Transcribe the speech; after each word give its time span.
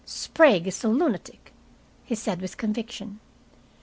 "Sprague 0.03 0.65
is 0.65 0.83
a 0.83 0.87
lunatic," 0.87 1.53
he 2.03 2.15
said, 2.15 2.41
with 2.41 2.57
conviction. 2.57 3.19